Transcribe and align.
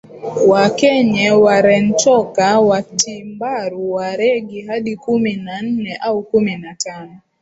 Wakenye 0.47 1.31
Warenchoka 1.31 2.59
Watimbaru 2.59 3.91
Waregi 3.91 4.61
hadi 4.61 4.95
kumi 4.97 5.35
na 5.35 5.61
nne 5.61 5.95
au 5.97 6.23
kumi 6.23 6.57
na 6.57 6.73
tano 6.75 7.21